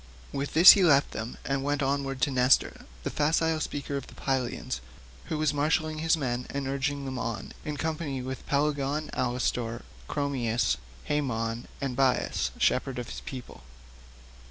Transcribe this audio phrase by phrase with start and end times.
[0.33, 4.15] With this he left them and went onward to Nestor, the facile speaker of the
[4.15, 4.81] Pylians,
[5.25, 10.77] who was marshalling his men and urging them on, in company with Pelagon, Alastor, Chromius,
[11.03, 13.61] Haemon, and Bias shepherd of his people.